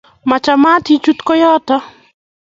[0.29, 1.75] machamat ichuut koyoto